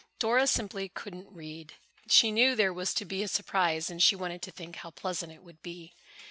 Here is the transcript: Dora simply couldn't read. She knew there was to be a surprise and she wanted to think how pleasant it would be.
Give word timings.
Dora 0.17 0.47
simply 0.47 0.89
couldn't 0.89 1.31
read. 1.31 1.75
She 2.09 2.31
knew 2.31 2.55
there 2.55 2.73
was 2.73 2.91
to 2.95 3.05
be 3.05 3.21
a 3.21 3.27
surprise 3.27 3.87
and 3.91 4.01
she 4.01 4.15
wanted 4.15 4.41
to 4.41 4.51
think 4.51 4.77
how 4.77 4.89
pleasant 4.89 5.31
it 5.31 5.43
would 5.43 5.61
be. 5.61 5.93